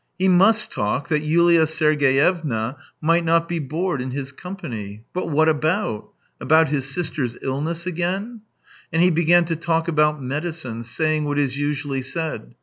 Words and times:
He 0.17 0.27
must 0.27 0.71
talk 0.71 1.09
that 1.09 1.21
Yulia 1.21 1.67
Sergeyevna 1.67 2.75
might 3.01 3.23
not 3.23 3.47
be 3.47 3.59
bored 3.59 4.01
in 4.01 4.09
his 4.09 4.31
company. 4.31 5.03
But 5.13 5.29
what 5.29 5.47
about? 5.47 6.09
About 6.39 6.69
his 6.69 6.89
sister's 6.89 7.37
illness 7.43 7.85
again? 7.85 8.41
And 8.91 9.03
he 9.03 9.11
began 9.11 9.45
to 9.45 9.55
talk 9.55 9.87
about 9.87 10.19
medicine, 10.19 10.81
saying 10.81 11.25
what 11.25 11.37
is 11.37 11.55
usually 11.55 12.01
said. 12.01 12.55